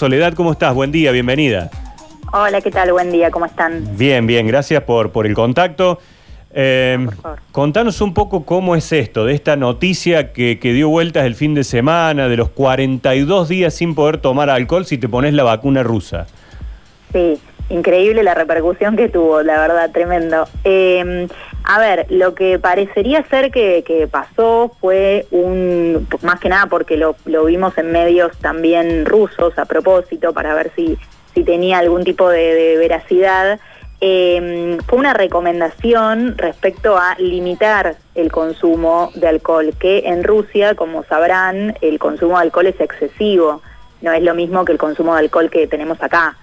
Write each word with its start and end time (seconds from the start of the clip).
Soledad, 0.00 0.32
¿cómo 0.32 0.52
estás? 0.52 0.72
Buen 0.72 0.90
día, 0.90 1.12
bienvenida. 1.12 1.68
Hola, 2.32 2.62
¿qué 2.62 2.70
tal? 2.70 2.90
Buen 2.90 3.12
día, 3.12 3.30
¿cómo 3.30 3.44
están? 3.44 3.98
Bien, 3.98 4.26
bien, 4.26 4.46
gracias 4.46 4.82
por, 4.84 5.12
por 5.12 5.26
el 5.26 5.34
contacto. 5.34 5.98
Eh, 6.54 7.06
contanos 7.52 8.00
un 8.00 8.14
poco 8.14 8.46
cómo 8.46 8.76
es 8.76 8.92
esto, 8.92 9.26
de 9.26 9.34
esta 9.34 9.56
noticia 9.56 10.32
que, 10.32 10.58
que, 10.58 10.72
dio 10.72 10.88
vueltas 10.88 11.26
el 11.26 11.34
fin 11.34 11.52
de 11.54 11.64
semana, 11.64 12.28
de 12.28 12.38
los 12.38 12.48
42 12.48 13.50
días 13.50 13.74
sin 13.74 13.94
poder 13.94 14.16
tomar 14.16 14.48
alcohol 14.48 14.86
si 14.86 14.96
te 14.96 15.06
pones 15.06 15.34
la 15.34 15.42
vacuna 15.42 15.82
rusa. 15.82 16.26
Sí, 17.12 17.38
increíble 17.68 18.22
la 18.22 18.32
repercusión 18.32 18.96
que 18.96 19.10
tuvo, 19.10 19.42
la 19.42 19.60
verdad, 19.60 19.90
tremendo. 19.90 20.48
Eh, 20.64 21.28
a 21.72 21.78
ver, 21.78 22.06
lo 22.08 22.34
que 22.34 22.58
parecería 22.58 23.22
ser 23.28 23.52
que, 23.52 23.84
que, 23.86 24.08
pasó 24.08 24.72
fue 24.80 25.26
un, 25.30 26.04
más 26.20 26.40
que 26.40 26.48
nada 26.48 26.66
porque 26.66 26.96
lo, 26.96 27.14
vimos 27.44 27.78
en 27.78 27.92
medios 27.92 28.36
también 28.38 29.06
rusos 29.06 29.56
a 29.56 29.66
propósito, 29.66 30.32
para 30.32 30.52
ver 30.52 30.72
si, 30.74 30.98
si 31.32 31.44
tenía 31.44 31.78
algún 31.78 32.02
tipo 32.02 32.28
de, 32.28 32.76
veracidad, 32.76 33.60
eh, 34.00 34.78
fue 34.88 34.98
una 34.98 35.14
recomendación 35.14 36.36
respecto 36.36 36.96
a 36.96 37.14
limitar 37.20 37.94
el 38.16 38.32
consumo 38.32 39.12
de 39.14 39.28
alcohol, 39.28 39.72
que 39.78 40.08
en 40.08 40.24
Rusia, 40.24 40.74
como 40.74 41.04
sabrán, 41.04 41.76
el 41.82 42.00
consumo 42.00 42.36
de 42.38 42.42
alcohol 42.42 42.66
es 42.66 42.80
excesivo, 42.80 43.62
no 44.02 44.10
es 44.10 44.24
lo 44.24 44.34
mismo 44.34 44.64
que 44.64 44.72
el 44.72 44.78
consumo 44.78 45.14
de 45.14 45.20
alcohol 45.20 45.48
que 45.48 45.68
tenemos 45.68 46.02
acá. 46.02 46.36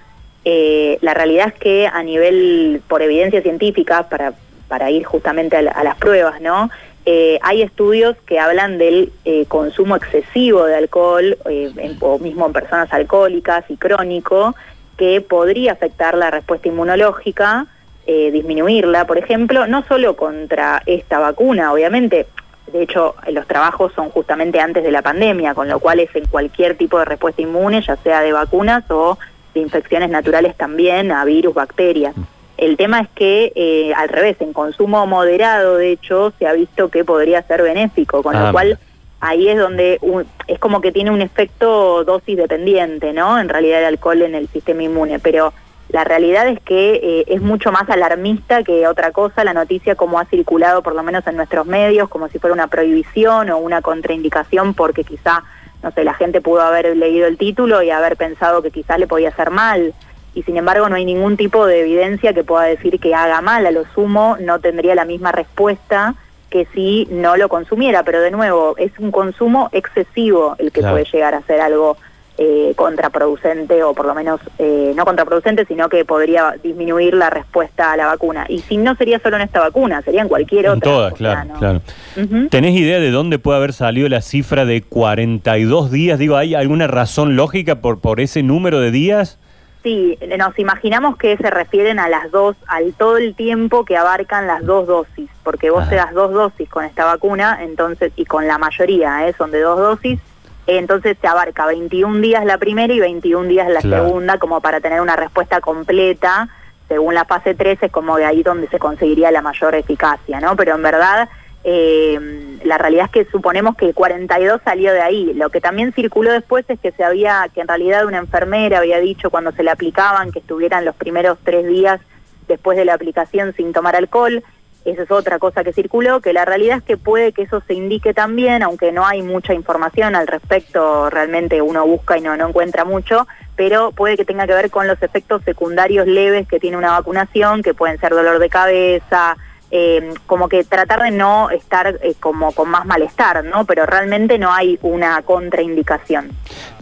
Eh, 0.46 1.00
la 1.02 1.14
realidad 1.14 1.50
es 1.50 1.60
que 1.60 1.86
a 1.86 2.02
nivel, 2.02 2.82
por 2.88 3.02
evidencia 3.02 3.42
científica, 3.42 4.08
para, 4.08 4.34
para 4.68 4.92
ir 4.92 5.04
justamente 5.04 5.58
a, 5.58 5.62
la, 5.62 5.72
a 5.72 5.84
las 5.84 5.98
pruebas, 5.98 6.42
¿no? 6.42 6.70
Eh, 7.10 7.40
hay 7.42 7.62
estudios 7.62 8.18
que 8.26 8.38
hablan 8.38 8.78
del 8.78 9.14
eh, 9.24 9.46
consumo 9.48 9.96
excesivo 9.96 10.66
de 10.66 10.76
alcohol, 10.76 11.38
eh, 11.50 11.96
o 12.02 12.20
mismo 12.20 12.46
en 12.46 12.52
personas 12.52 12.92
alcohólicas 12.92 13.64
y 13.70 13.78
crónico, 13.78 14.56
que 14.98 15.22
podría 15.22 15.72
afectar 15.72 16.18
la 16.18 16.32
respuesta 16.32 16.68
inmunológica, 16.68 17.66
disminuirla, 18.06 19.06
por 19.06 19.18
ejemplo, 19.18 19.68
no 19.68 19.84
solo 19.84 20.16
contra 20.16 20.82
esta 20.86 21.20
vacuna, 21.20 21.74
obviamente, 21.74 22.26
de 22.72 22.84
hecho 22.84 23.16
los 23.30 23.46
trabajos 23.48 23.92
son 23.94 24.10
justamente 24.12 24.62
antes 24.62 24.82
de 24.82 24.92
la 24.92 25.02
pandemia, 25.02 25.54
con 25.54 25.68
lo 25.68 25.80
cual 25.80 26.00
es 26.00 26.16
en 26.16 26.26
cualquier 26.26 26.78
tipo 26.78 27.00
de 27.00 27.06
respuesta 27.06 27.42
inmune, 27.42 27.82
ya 27.82 27.98
sea 27.98 28.22
de 28.22 28.32
vacunas 28.32 28.90
o 28.92 29.18
de 29.54 29.60
infecciones 29.60 30.10
naturales 30.10 30.56
también, 30.56 31.12
a 31.12 31.26
virus, 31.26 31.54
bacterias. 31.54 32.16
El 32.58 32.76
tema 32.76 33.02
es 33.02 33.10
que, 33.10 33.52
eh, 33.56 33.94
al 33.96 34.10
revés, 34.10 34.38
en 34.40 34.52
consumo 34.52 35.06
moderado, 35.06 35.78
de 35.78 35.92
hecho, 35.92 36.34
se 36.40 36.48
ha 36.48 36.54
visto 36.54 36.90
que 36.90 37.06
podría 37.06 37.44
ser 37.44 37.62
benéfico, 37.62 38.24
con 38.24 38.36
ah, 38.36 38.48
lo 38.48 38.52
cual 38.52 38.80
ahí 39.20 39.48
es 39.48 39.58
donde 39.58 40.00
un, 40.02 40.26
es 40.48 40.60
como 40.60 40.82
que 40.82 40.92
tiene 40.92 41.12
un 41.12 41.22
efecto 41.22 42.04
dosis 42.04 42.38
dependiente, 42.38 43.14
¿no? 43.14 43.40
En 43.40 43.50
realidad 43.50 43.80
el 43.80 43.86
alcohol 43.86 44.22
en 44.24 44.36
el 44.36 44.48
sistema 44.48 44.84
inmune, 44.84 45.20
pero 45.20 45.54
la 45.90 46.04
realidad 46.04 46.48
es 46.48 46.60
que 46.60 46.96
eh, 46.96 47.26
es 47.28 47.42
mucho 47.42 47.72
más 47.72 47.90
alarmista 47.90 48.64
que 48.64 48.88
otra 48.88 49.12
cosa 49.12 49.44
la 49.44 49.54
noticia 49.54 49.96
como 49.96 50.20
ha 50.20 50.26
circulado 50.26 50.84
por 50.84 50.94
lo 50.94 51.04
menos 51.04 51.26
en 51.28 51.38
nuestros 51.38 51.66
medios, 51.66 52.10
como 52.10 52.28
si 52.28 52.40
fuera 52.40 52.54
una 52.54 52.68
prohibición 52.68 53.50
o 53.50 53.58
una 53.58 53.82
contraindicación 53.82 54.74
porque 54.74 55.04
quizá, 55.04 55.44
no 55.82 55.92
sé, 55.92 56.04
la 56.04 56.14
gente 56.14 56.42
pudo 56.42 56.62
haber 56.62 56.98
leído 56.98 57.28
el 57.28 57.38
título 57.38 57.82
y 57.84 57.90
haber 57.90 58.18
pensado 58.18 58.62
que 58.62 58.72
quizás 58.72 59.00
le 59.00 59.08
podía 59.08 59.30
hacer 59.30 59.50
mal. 59.50 59.94
Y 60.34 60.44
sin 60.44 60.58
embargo 60.58 60.88
no 60.90 60.96
hay 60.96 61.06
ningún 61.06 61.38
tipo 61.38 61.66
de 61.66 61.82
evidencia 61.82 62.34
que 62.34 62.44
pueda 62.44 62.66
decir 62.66 63.00
que 63.00 63.16
haga 63.16 63.42
mal, 63.42 63.66
a 63.66 63.72
lo 63.72 63.86
sumo 63.94 64.38
no 64.40 64.60
tendría 64.60 64.94
la 64.96 65.06
misma 65.06 65.32
respuesta 65.32 66.16
que 66.50 66.68
si 66.74 67.08
no 67.12 67.38
lo 67.38 67.50
consumiera, 67.50 68.04
pero 68.04 68.22
de 68.22 68.32
nuevo, 68.32 68.76
es 68.78 68.92
un 69.00 69.12
consumo 69.12 69.70
excesivo 69.72 70.56
el 70.60 70.72
que 70.72 70.80
claro. 70.80 70.96
puede 70.96 71.06
llegar 71.12 71.34
a 71.34 71.42
ser 71.42 71.60
algo 71.60 71.98
eh, 72.40 72.74
contraproducente 72.76 73.82
o 73.82 73.96
por 73.96 74.06
lo 74.06 74.14
menos 74.14 74.40
eh, 74.60 74.94
no 74.96 75.06
contraproducente, 75.06 75.66
sino 75.66 75.90
que 75.90 76.06
podría 76.06 76.54
disminuir 76.64 77.16
la 77.16 77.32
respuesta 77.32 77.92
a 77.92 77.98
la 77.98 78.06
vacuna. 78.06 78.46
Y 78.48 78.60
si 78.60 78.78
no 78.78 78.96
sería 78.96 79.20
solo 79.20 79.38
en 79.38 79.42
esta 79.42 79.60
vacuna, 79.60 80.04
sería 80.04 80.22
en 80.22 80.28
cualquier 80.28 80.66
en 80.66 80.72
otra. 80.72 80.92
Todas, 80.92 81.14
claro, 81.16 81.54
¿no? 81.54 81.60
claro. 81.60 81.82
Uh 82.16 82.20
-huh. 82.20 82.50
¿Tenés 82.50 82.76
idea 82.76 83.00
de 83.00 83.10
dónde 83.10 83.40
puede 83.40 83.58
haber 83.58 83.74
salido 83.74 84.08
la 84.08 84.22
cifra 84.22 84.66
de 84.66 84.84
42 84.84 85.92
días? 85.92 86.20
Digo, 86.20 86.38
¿hay 86.38 86.54
alguna 86.54 86.86
razón 86.86 87.36
lógica 87.36 87.82
por, 87.82 88.02
por 88.02 88.20
ese 88.20 88.44
número 88.44 88.80
de 88.80 88.92
días? 88.92 89.40
Sí, 89.88 90.20
nos 90.38 90.60
imaginamos 90.60 91.16
que 91.16 91.38
se 91.38 91.50
refieren 91.50 91.98
a 91.98 92.10
las 92.10 92.30
dos, 92.30 92.58
al 92.68 92.94
todo 92.94 93.16
el 93.16 93.36
tiempo 93.36 93.86
que 93.86 93.96
abarcan 93.96 94.46
las 94.46 94.66
dos 94.66 94.86
dosis, 94.86 95.30
porque 95.44 95.70
vos 95.70 95.84
Ajá. 95.84 95.90
te 95.90 95.96
das 95.96 96.14
dos 96.14 96.34
dosis 96.34 96.68
con 96.68 96.84
esta 96.84 97.06
vacuna, 97.06 97.60
entonces, 97.62 98.12
y 98.18 98.26
con 98.26 98.48
la 98.48 98.58
mayoría, 98.58 99.30
¿eh? 99.30 99.36
son 99.38 99.50
de 99.50 99.62
dos 99.62 99.80
dosis, 99.80 100.20
entonces 100.66 101.16
se 101.22 101.26
abarca 101.26 101.66
21 101.68 102.20
días 102.20 102.44
la 102.44 102.58
primera 102.58 102.94
y 102.94 103.00
21 103.00 103.48
días 103.48 103.70
la 103.70 103.80
claro. 103.80 104.08
segunda, 104.08 104.38
como 104.40 104.60
para 104.60 104.82
tener 104.82 105.00
una 105.00 105.16
respuesta 105.16 105.62
completa, 105.62 106.50
según 106.90 107.14
la 107.14 107.24
fase 107.24 107.56
3 107.56 107.84
es 107.84 107.90
como 107.90 108.18
de 108.18 108.26
ahí 108.26 108.44
donde 108.44 108.68
se 108.68 108.80
conseguiría 108.80 109.32
la 109.32 109.42
mayor 109.42 109.74
eficacia, 109.74 110.42
¿no? 110.42 110.58
Pero 110.58 110.76
en 110.76 110.84
verdad 110.84 111.30
eh, 111.64 112.60
la 112.64 112.78
realidad 112.78 113.06
es 113.06 113.12
que 113.12 113.32
suponemos 113.32 113.76
que 113.76 113.94
42 113.94 114.62
salió 114.64 114.94
de 114.94 115.02
ahí. 115.02 115.34
Lo 115.34 115.50
que 115.50 115.62
también 115.62 115.94
circuló 115.94 116.32
después 116.32 116.66
es 116.70 116.80
que 116.80 116.92
se 116.92 117.04
había, 117.04 117.50
que 117.54 117.62
en 117.62 117.68
realidad 117.68 118.06
una 118.06 118.20
enfermera 118.20 118.80
había 118.80 119.00
dicho 119.00 119.30
cuando 119.30 119.52
se 119.52 119.64
le 119.64 119.72
aplicaban 119.72 120.32
que 120.32 120.40
estuvieran 120.40 120.86
los 120.86 120.96
primeros 120.96 121.38
tres 121.44 121.68
días 121.68 122.00
después 122.48 122.78
de 122.78 122.86
la 122.86 122.94
aplicación 122.94 123.54
sin 123.54 123.74
tomar 123.74 123.96
alcohol. 123.96 124.44
Esa 124.86 125.04
es 125.04 125.12
otra 125.12 125.38
cosa 125.38 125.66
que 125.66 125.74
circuló, 125.74 126.22
que 126.22 126.32
la 126.32 126.46
realidad 126.46 126.78
es 126.78 126.84
que 126.84 126.96
puede 126.96 127.34
que 127.34 127.42
eso 127.42 127.62
se 127.68 127.74
indique 127.74 128.14
también, 128.14 128.64
aunque 128.64 128.94
no 128.94 129.06
hay 129.06 129.22
mucha 129.22 129.54
información 129.54 130.16
al 130.16 130.28
respecto, 130.28 131.10
realmente 131.10 131.62
uno 131.62 131.86
busca 131.86 132.18
y 132.18 132.22
no, 132.22 132.38
no 132.38 132.48
encuentra 132.48 132.86
mucho, 132.86 133.28
pero 133.58 133.92
puede 133.92 134.16
que 134.16 134.24
tenga 134.24 134.48
que 134.48 134.54
ver 134.54 134.72
con 134.72 134.88
los 134.88 135.02
efectos 135.04 135.42
secundarios 135.44 136.08
leves 136.08 136.48
que 136.48 136.62
tiene 136.62 136.78
una 136.78 136.92
vacunación, 136.92 137.64
que 137.64 137.74
pueden 137.74 138.00
ser 138.00 138.12
dolor 138.14 138.40
de 138.40 138.48
cabeza, 138.48 139.36
eh, 139.72 140.14
como 140.26 140.48
que 140.48 140.64
tratar 140.64 141.04
de 141.04 141.12
no 141.12 141.50
estar 141.50 142.00
eh, 142.02 142.14
como 142.20 142.54
con 142.54 142.70
más 142.70 142.86
malestar, 142.86 143.44
¿no? 143.44 143.66
Pero 143.66 143.86
realmente 143.86 144.38
no 144.38 144.54
hay 144.54 144.80
una 144.82 145.22
contraindicación. 145.24 146.32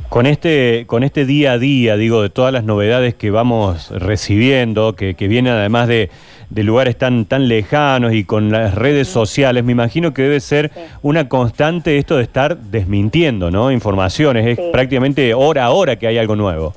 Con 0.09 0.27
este, 0.27 0.85
con 0.87 1.03
este 1.03 1.25
día 1.25 1.53
a 1.53 1.57
día, 1.57 1.97
digo, 1.97 2.21
de 2.21 2.29
todas 2.29 2.53
las 2.53 2.63
novedades 2.63 3.15
que 3.15 3.31
vamos 3.31 3.89
recibiendo, 3.89 4.95
que, 4.95 5.15
que 5.15 5.27
vienen 5.27 5.53
además 5.53 5.87
de, 5.87 6.11
de, 6.51 6.63
lugares 6.63 6.95
tan, 6.95 7.25
tan 7.25 7.47
lejanos 7.47 8.13
y 8.13 8.23
con 8.23 8.51
las 8.51 8.75
redes 8.75 9.07
sociales, 9.07 9.63
me 9.63 9.71
imagino 9.71 10.13
que 10.13 10.21
debe 10.21 10.39
ser 10.39 10.71
sí. 10.73 10.79
una 11.01 11.27
constante 11.27 11.97
esto 11.97 12.17
de 12.17 12.23
estar 12.23 12.55
desmintiendo, 12.55 13.49
¿no? 13.49 13.71
Informaciones, 13.71 14.45
es 14.45 14.57
sí. 14.57 14.69
prácticamente 14.71 15.33
hora 15.33 15.65
a 15.65 15.71
hora 15.71 15.95
que 15.95 16.05
hay 16.05 16.19
algo 16.19 16.35
nuevo. 16.35 16.75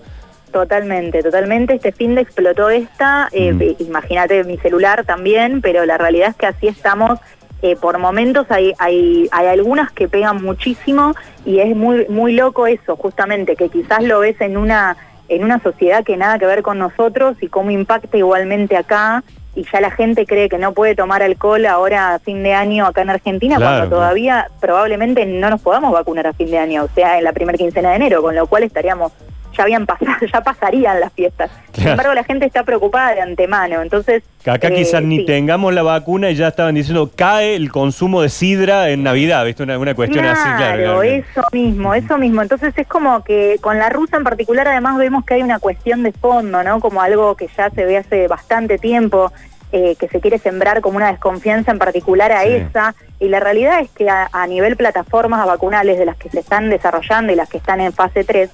Totalmente, 0.52 1.22
totalmente. 1.22 1.74
Este 1.74 1.92
fin 1.92 2.14
de 2.14 2.22
explotó 2.22 2.70
esta, 2.70 3.28
eh, 3.32 3.52
mm. 3.52 3.82
imagínate 3.82 4.44
mi 4.44 4.56
celular 4.58 5.04
también, 5.04 5.60
pero 5.60 5.84
la 5.84 5.98
realidad 5.98 6.30
es 6.30 6.36
que 6.36 6.46
así 6.46 6.68
estamos. 6.68 7.18
Eh, 7.60 7.74
por 7.74 7.98
momentos 7.98 8.46
hay, 8.50 8.72
hay, 8.78 9.28
hay 9.32 9.46
algunas 9.48 9.90
que 9.90 10.06
pegan 10.06 10.42
muchísimo 10.44 11.14
y 11.44 11.58
es 11.58 11.74
muy, 11.74 12.06
muy 12.08 12.32
loco 12.32 12.68
eso, 12.68 12.94
justamente, 12.94 13.56
que 13.56 13.68
quizás 13.68 14.04
lo 14.04 14.20
ves 14.20 14.40
en 14.40 14.56
una, 14.56 14.96
en 15.28 15.42
una 15.42 15.60
sociedad 15.60 16.04
que 16.04 16.16
nada 16.16 16.38
que 16.38 16.46
ver 16.46 16.62
con 16.62 16.78
nosotros 16.78 17.36
y 17.40 17.48
cómo 17.48 17.72
impacta 17.72 18.16
igualmente 18.16 18.76
acá 18.76 19.24
y 19.56 19.66
ya 19.72 19.80
la 19.80 19.90
gente 19.90 20.24
cree 20.24 20.48
que 20.48 20.56
no 20.56 20.72
puede 20.72 20.94
tomar 20.94 21.20
alcohol 21.20 21.66
ahora 21.66 22.14
a 22.14 22.18
fin 22.20 22.44
de 22.44 22.54
año 22.54 22.86
acá 22.86 23.02
en 23.02 23.10
Argentina, 23.10 23.56
claro, 23.56 23.78
cuando 23.78 23.96
todavía 23.96 24.34
claro. 24.34 24.54
probablemente 24.60 25.26
no 25.26 25.50
nos 25.50 25.60
podamos 25.60 25.92
vacunar 25.92 26.28
a 26.28 26.32
fin 26.32 26.48
de 26.50 26.58
año, 26.58 26.84
o 26.84 26.88
sea, 26.94 27.18
en 27.18 27.24
la 27.24 27.32
primera 27.32 27.58
quincena 27.58 27.90
de 27.90 27.96
enero, 27.96 28.22
con 28.22 28.36
lo 28.36 28.46
cual 28.46 28.62
estaríamos 28.62 29.12
ya 29.58 29.64
habían 29.64 29.84
pasado, 29.84 30.12
ya 30.32 30.40
pasarían 30.40 31.00
las 31.00 31.12
fiestas. 31.12 31.50
Claro. 31.50 31.72
Sin 31.74 31.88
embargo, 31.88 32.14
la 32.14 32.24
gente 32.24 32.46
está 32.46 32.62
preocupada 32.62 33.14
de 33.14 33.20
antemano, 33.20 33.82
entonces... 33.82 34.22
Acá 34.46 34.68
eh, 34.68 34.76
quizás 34.76 35.02
ni 35.02 35.18
sí. 35.18 35.26
tengamos 35.26 35.74
la 35.74 35.82
vacuna 35.82 36.30
y 36.30 36.36
ya 36.36 36.48
estaban 36.48 36.74
diciendo, 36.74 37.10
cae 37.14 37.56
el 37.56 37.70
consumo 37.70 38.22
de 38.22 38.30
sidra 38.30 38.88
en 38.88 39.02
Navidad, 39.02 39.44
¿viste? 39.44 39.64
Una, 39.64 39.78
una 39.78 39.94
cuestión 39.94 40.24
claro, 40.24 40.40
así, 40.40 40.48
claro, 40.56 40.82
claro. 40.82 41.02
eso 41.02 41.42
mismo, 41.52 41.92
eso 41.92 42.16
mismo. 42.16 42.40
Entonces 42.40 42.72
es 42.76 42.86
como 42.86 43.22
que 43.24 43.58
con 43.60 43.78
la 43.78 43.90
rusa 43.90 44.16
en 44.16 44.24
particular 44.24 44.68
además 44.68 44.96
vemos 44.96 45.24
que 45.24 45.34
hay 45.34 45.42
una 45.42 45.58
cuestión 45.58 46.02
de 46.02 46.12
fondo, 46.12 46.62
¿no? 46.62 46.80
Como 46.80 47.02
algo 47.02 47.34
que 47.34 47.48
ya 47.56 47.68
se 47.70 47.84
ve 47.84 47.98
hace 47.98 48.28
bastante 48.28 48.78
tiempo, 48.78 49.32
eh, 49.70 49.96
que 49.98 50.08
se 50.08 50.20
quiere 50.20 50.38
sembrar 50.38 50.80
como 50.80 50.96
una 50.96 51.10
desconfianza 51.10 51.72
en 51.72 51.78
particular 51.78 52.32
a 52.32 52.44
sí. 52.44 52.52
esa, 52.52 52.94
y 53.20 53.28
la 53.28 53.40
realidad 53.40 53.80
es 53.80 53.90
que 53.90 54.08
a, 54.08 54.30
a 54.32 54.46
nivel 54.46 54.76
plataformas 54.76 55.44
vacunales 55.46 55.98
de 55.98 56.06
las 56.06 56.16
que 56.16 56.30
se 56.30 56.40
están 56.40 56.70
desarrollando 56.70 57.32
y 57.32 57.36
las 57.36 57.50
que 57.50 57.58
están 57.58 57.80
en 57.80 57.92
fase 57.92 58.24
3, 58.24 58.48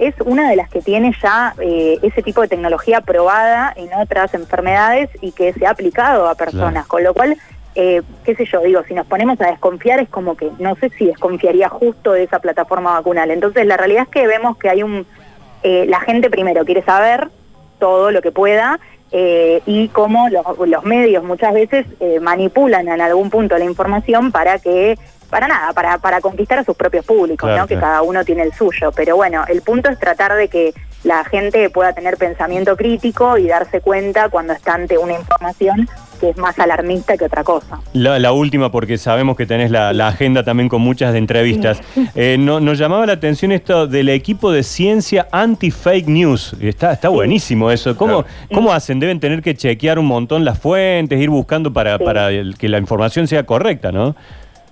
es 0.00 0.14
una 0.24 0.48
de 0.48 0.56
las 0.56 0.70
que 0.70 0.80
tiene 0.80 1.14
ya 1.22 1.54
eh, 1.60 1.98
ese 2.02 2.22
tipo 2.22 2.40
de 2.40 2.48
tecnología 2.48 3.02
probada 3.02 3.72
en 3.76 3.92
otras 3.94 4.32
enfermedades 4.32 5.10
y 5.20 5.32
que 5.32 5.52
se 5.52 5.66
ha 5.66 5.70
aplicado 5.70 6.26
a 6.26 6.34
personas, 6.34 6.86
claro. 6.86 6.88
con 6.88 7.04
lo 7.04 7.14
cual, 7.14 7.36
eh, 7.74 8.00
qué 8.24 8.34
sé 8.34 8.46
yo, 8.46 8.60
digo, 8.62 8.82
si 8.88 8.94
nos 8.94 9.06
ponemos 9.06 9.38
a 9.42 9.48
desconfiar 9.48 10.00
es 10.00 10.08
como 10.08 10.36
que 10.36 10.50
no 10.58 10.74
sé 10.76 10.88
si 10.90 11.04
desconfiaría 11.04 11.68
justo 11.68 12.12
de 12.12 12.22
esa 12.22 12.38
plataforma 12.38 12.94
vacunal. 12.94 13.30
Entonces, 13.30 13.66
la 13.66 13.76
realidad 13.76 14.04
es 14.04 14.08
que 14.08 14.26
vemos 14.26 14.56
que 14.56 14.70
hay 14.70 14.82
un... 14.82 15.06
Eh, 15.62 15.84
la 15.86 16.00
gente 16.00 16.30
primero 16.30 16.64
quiere 16.64 16.82
saber 16.82 17.28
todo 17.78 18.10
lo 18.10 18.22
que 18.22 18.32
pueda 18.32 18.80
eh, 19.12 19.60
y 19.66 19.88
cómo 19.88 20.30
los, 20.30 20.44
los, 20.66 20.84
medios 20.84 21.22
muchas 21.22 21.52
veces 21.52 21.84
manipulan 22.22 22.88
en 22.88 23.00
algún 23.02 23.28
punto 23.28 23.58
la 23.58 23.64
información 23.66 24.32
para 24.32 24.58
que 24.58 24.96
para 25.30 25.48
nada, 25.48 25.72
para, 25.72 25.98
para 25.98 26.20
conquistar 26.20 26.58
a 26.58 26.64
sus 26.64 26.76
propios 26.76 27.04
públicos, 27.04 27.46
Claro, 27.48 27.62
¿no? 27.62 27.66
Que 27.68 27.78
cada 27.78 28.02
uno 28.02 28.24
tiene 28.24 28.42
el 28.42 28.52
suyo. 28.52 28.92
Pero 28.94 29.16
bueno, 29.16 29.44
el 29.48 29.62
punto 29.62 29.88
es 29.90 29.98
tratar 29.98 30.34
de 30.34 30.48
que 30.48 30.74
la 31.04 31.24
gente 31.24 31.70
pueda 31.70 31.94
tener 31.94 32.16
pensamiento 32.18 32.76
crítico 32.76 33.38
y 33.38 33.46
darse 33.46 33.80
cuenta 33.80 34.28
cuando 34.28 34.52
está 34.52 34.74
ante 34.74 34.98
una 34.98 35.14
información 35.14 35.88
que 36.20 36.28
es 36.28 36.36
más 36.36 36.58
alarmista 36.58 37.16
que 37.16 37.24
otra 37.24 37.42
cosa. 37.42 37.80
La, 37.94 38.18
la 38.18 38.32
última, 38.32 38.70
porque 38.70 38.98
sabemos 38.98 39.38
que 39.38 39.46
tenés 39.46 39.70
la, 39.70 39.94
la 39.94 40.08
agenda 40.08 40.44
también 40.44 40.68
con 40.68 40.82
muchas 40.82 41.12
de 41.14 41.18
entrevistas. 41.18 41.80
Eh, 42.14 42.36
no- 42.38 42.60
nos 42.60 42.76
llamaba 42.76 43.06
la 43.06 43.14
atención 43.14 43.52
esto 43.52 43.86
del 43.86 44.10
equipo 44.10 44.52
de 44.52 44.62
ciencia 44.62 45.26
anti-fake 45.32 46.08
news. 46.08 46.54
Está, 46.60 46.92
está 46.92 47.08
buenísimo 47.08 47.70
eso. 47.70 47.96
¿Cómo, 47.96 48.26
¿Cómo 48.52 48.70
hacen? 48.70 49.00
Deben 49.00 49.18
tener 49.18 49.40
que 49.40 49.54
chequear 49.54 49.98
un 49.98 50.04
montón 50.04 50.44
las 50.44 50.58
fuentes, 50.58 51.18
ir 51.18 51.30
buscando 51.30 51.72
para, 51.72 51.96
Sí. 51.96 52.04
para 52.04 52.28
el- 52.30 52.58
que 52.58 52.68
la 52.68 52.76
información 52.76 53.26
sea 53.26 53.44
correcta, 53.46 53.90
¿no? 53.90 54.14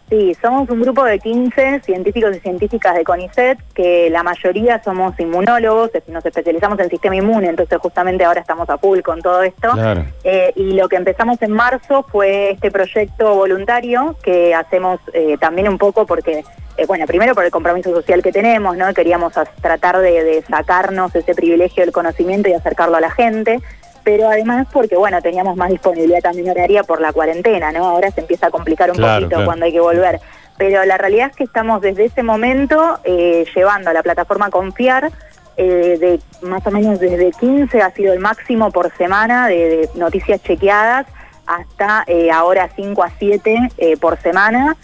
Sí, 0.08 0.34
somos 0.40 0.70
un 0.70 0.80
grupo 0.80 1.04
de 1.04 1.18
15 1.18 1.80
científicos 1.80 2.34
y 2.34 2.40
científicas 2.40 2.94
de 2.94 3.04
CONICET, 3.04 3.58
que 3.74 4.08
la 4.08 4.22
mayoría 4.22 4.82
somos 4.82 5.18
inmunólogos, 5.20 5.90
nos 6.06 6.24
especializamos 6.24 6.78
en 6.80 6.88
sistema 6.88 7.16
inmune, 7.16 7.48
entonces 7.48 7.78
justamente 7.78 8.24
ahora 8.24 8.40
estamos 8.40 8.70
a 8.70 8.78
full 8.78 9.00
con 9.00 9.20
todo 9.20 9.42
esto. 9.42 9.70
Claro. 9.72 10.06
Eh, 10.24 10.52
y 10.56 10.72
lo 10.72 10.88
que 10.88 10.96
empezamos 10.96 11.42
en 11.42 11.52
marzo 11.52 12.06
fue 12.10 12.52
este 12.52 12.70
proyecto 12.70 13.34
voluntario 13.34 14.16
que 14.22 14.54
hacemos 14.54 14.98
eh, 15.12 15.36
también 15.38 15.68
un 15.68 15.76
poco 15.76 16.06
porque, 16.06 16.42
eh, 16.78 16.86
bueno, 16.86 17.06
primero 17.06 17.34
por 17.34 17.44
el 17.44 17.50
compromiso 17.50 17.90
social 17.90 18.22
que 18.22 18.32
tenemos, 18.32 18.78
¿no? 18.78 18.94
Queríamos 18.94 19.34
tratar 19.60 19.98
de, 19.98 20.24
de 20.24 20.42
sacarnos 20.42 21.14
ese 21.14 21.34
privilegio 21.34 21.84
del 21.84 21.92
conocimiento 21.92 22.48
y 22.48 22.54
acercarlo 22.54 22.96
a 22.96 23.00
la 23.00 23.10
gente, 23.10 23.60
pero 24.08 24.26
además 24.26 24.66
porque, 24.72 24.96
bueno, 24.96 25.20
teníamos 25.20 25.54
más 25.58 25.68
disponibilidad 25.68 26.20
también 26.22 26.48
horaria 26.48 26.82
por 26.82 26.98
la 26.98 27.12
cuarentena, 27.12 27.72
¿no? 27.72 27.84
Ahora 27.84 28.10
se 28.10 28.22
empieza 28.22 28.46
a 28.46 28.50
complicar 28.50 28.90
un 28.90 28.96
Claro, 28.96 29.16
poquito 29.16 29.28
claro. 29.28 29.44
cuando 29.44 29.66
hay 29.66 29.72
que 29.72 29.80
volver. 29.80 30.18
Pero 30.56 30.82
la 30.86 30.96
realidad 30.96 31.28
es 31.28 31.36
que 31.36 31.44
estamos 31.44 31.82
desde 31.82 32.06
ese 32.06 32.22
momento 32.22 32.98
eh, 33.04 33.44
llevando 33.54 33.90
a 33.90 33.92
la 33.92 34.02
plataforma 34.02 34.48
Confiar 34.48 35.12
eh, 35.58 35.98
de 36.00 36.20
más 36.40 36.66
o 36.66 36.70
menos 36.70 36.98
desde 36.98 37.32
15 37.32 37.82
ha 37.82 37.90
sido 37.90 38.14
el 38.14 38.20
máximo 38.20 38.70
por 38.70 38.90
semana 38.96 39.46
de, 39.46 39.68
de 39.68 39.90
noticias 39.94 40.42
chequeadas 40.42 41.06
hasta 41.44 42.04
eh, 42.06 42.30
ahora 42.30 42.70
5 42.74 43.02
a 43.02 43.10
7 43.18 43.58
eh, 43.76 43.96
por 43.98 44.18
semana, 44.22 44.74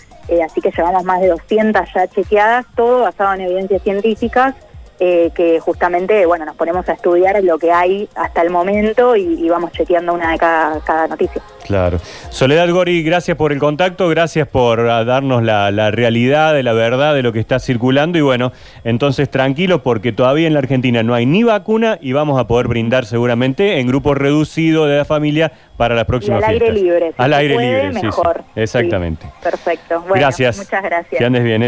así 0.45 0.61
que 0.61 0.71
llevamos 0.71 1.03
más 1.05 1.23
de 1.23 1.29
200 1.29 1.83
ya 1.95 2.07
chequeadas, 2.09 2.67
todo 2.77 3.05
basado 3.05 3.33
en 3.33 3.41
evidencias 3.41 3.81
científicas. 3.83 4.55
Eh, 5.01 5.31
que 5.35 5.61
justamente 5.61 6.25
bueno 6.27 6.45
nos 6.45 6.57
ponemos 6.57 6.89
a 6.89 6.93
estudiar 6.93 7.43
lo 7.43 7.59
que 7.59 7.73
hay 7.73 8.09
hasta 8.15 8.43
el 8.43 8.51
momento 8.51 9.17
y, 9.17 9.45
y 9.45 9.49
vamos 9.49 9.73
chequeando 9.73 10.13
una 10.13 10.33
de 10.33 10.39
cada, 10.39 10.81
cada 10.81 11.07
noticia. 11.09 11.43
Claro. 11.65 11.99
Soledad 12.29 12.69
Gori, 12.71 13.03
gracias 13.03 13.37
por 13.37 13.51
el 13.53 13.59
contacto, 13.59 14.09
gracias 14.09 14.47
por 14.47 14.81
ah, 14.81 15.05
darnos 15.05 15.43
la, 15.43 15.71
la 15.71 15.91
realidad 15.91 16.53
de 16.53 16.63
la 16.63 16.75
verdad 16.75 17.15
de 17.15 17.23
lo 17.23 17.33
que 17.33 17.41
está 17.41 17.59
circulando 17.59 18.19
y 18.19 18.21
bueno, 18.21 18.53
entonces 18.85 19.31
tranquilo 19.31 19.83
porque 19.83 20.13
todavía 20.13 20.47
en 20.47 20.53
la 20.53 20.59
Argentina 20.59 21.03
no 21.03 21.15
hay 21.15 21.27
ni 21.27 21.43
vacuna 21.43 21.99
y 22.01 22.13
vamos 22.13 22.39
a 22.39 22.47
poder 22.47 22.69
brindar 22.69 23.07
seguramente 23.07 23.81
en 23.81 23.87
grupo 23.87 24.15
reducido 24.15 24.87
de 24.87 24.99
la 24.99 25.05
familia 25.05 25.53
para 25.77 25.95
las 25.95 26.05
Y 26.05 26.07
próximas 26.07 26.45
al 26.45 26.51
aire 26.51 26.73
libre, 26.73 27.13
si 27.17 27.23
Al 27.23 27.33
aire 27.33 27.55
puede, 27.55 27.67
libre, 27.67 27.93
sí, 27.93 27.99
sí. 28.01 28.07
mejor. 28.07 28.45
Exactamente. 28.55 29.27
Sí, 29.27 29.33
perfecto. 29.43 30.01
Bueno, 30.01 30.15
gracias. 30.15 30.59
Muchas 30.59 30.83
gracias. 30.83 31.19
Que 31.19 31.25
andes 31.25 31.43
bien. 31.43 31.63